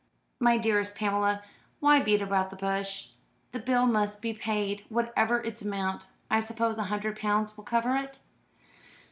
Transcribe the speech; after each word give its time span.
"My 0.39 0.57
dearest 0.57 0.95
Pamela, 0.95 1.43
why 1.79 2.01
beat 2.01 2.23
about 2.23 2.49
the 2.49 2.55
bush? 2.55 3.09
The 3.51 3.59
bill 3.59 3.85
must 3.85 4.19
be 4.19 4.33
paid, 4.33 4.83
whatever 4.89 5.43
its 5.43 5.61
amount. 5.61 6.07
I 6.27 6.39
suppose 6.39 6.79
a 6.79 6.85
hundred 6.85 7.19
pounds 7.19 7.55
will 7.55 7.65
cover 7.65 7.95
it?" 7.95 8.17